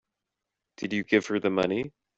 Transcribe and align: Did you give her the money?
Did 0.77 0.93
you 0.93 1.03
give 1.03 1.27
her 1.27 1.37
the 1.39 1.51
money? 1.51 1.91